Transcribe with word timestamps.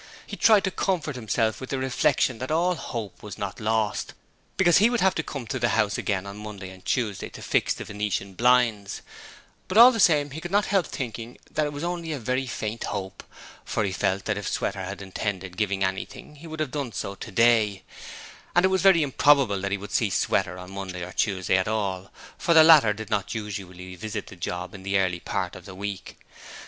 He 0.25 0.35
tried 0.35 0.63
to 0.63 0.71
comfort 0.71 1.15
himself 1.15 1.61
with 1.61 1.69
the 1.69 1.77
reflection 1.77 2.39
that 2.39 2.49
all 2.49 2.73
hope 2.73 3.21
was 3.21 3.37
not 3.37 3.59
lost, 3.59 4.15
because 4.57 4.79
he 4.79 4.89
would 4.89 4.99
have 4.99 5.13
to 5.13 5.21
come 5.21 5.45
to 5.45 5.59
the 5.59 5.69
house 5.77 5.95
again 5.95 6.25
on 6.25 6.37
Monday 6.39 6.71
and 6.71 6.83
Tuesday 6.83 7.29
to 7.29 7.41
fix 7.43 7.75
the 7.75 7.83
venetian 7.85 8.33
blinds; 8.33 9.03
but 9.67 9.77
all 9.77 9.91
the 9.91 9.99
same 9.99 10.31
he 10.31 10.41
could 10.41 10.49
not 10.49 10.65
help 10.65 10.87
thinking 10.87 11.37
that 11.51 11.67
it 11.67 11.71
was 11.71 11.83
only 11.83 12.11
a 12.13 12.17
very 12.17 12.47
faint 12.47 12.85
hope, 12.85 13.21
for 13.63 13.83
he 13.83 13.91
felt 13.91 14.25
that 14.25 14.39
if 14.39 14.47
Sweater 14.47 14.83
had 14.83 15.03
intended 15.03 15.55
giving 15.55 15.83
anything 15.83 16.37
he 16.37 16.47
would 16.47 16.59
have 16.61 16.71
done 16.71 16.91
so 16.93 17.13
today; 17.13 17.83
and 18.55 18.65
it 18.65 18.69
was 18.69 18.81
very 18.81 19.03
improbable 19.03 19.61
that 19.61 19.71
he 19.71 19.77
would 19.77 19.91
see 19.91 20.09
Sweater 20.09 20.57
on 20.57 20.71
Monday 20.71 21.03
or 21.05 21.11
Tuesday 21.11 21.57
at 21.57 21.67
all, 21.67 22.09
for 22.39 22.55
the 22.55 22.63
latter 22.63 22.91
did 22.91 23.11
not 23.11 23.35
usually 23.35 23.95
visit 23.95 24.25
the 24.25 24.35
job 24.35 24.73
in 24.73 24.81
the 24.81 24.97
early 24.97 25.19
part 25.19 25.55
of 25.55 25.65
the 25.65 25.75
week. 25.75 26.17